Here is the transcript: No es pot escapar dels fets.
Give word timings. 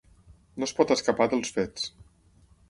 No 0.63 0.67
es 0.69 0.73
pot 0.79 0.93
escapar 0.95 1.27
dels 1.35 1.53
fets. 1.59 1.87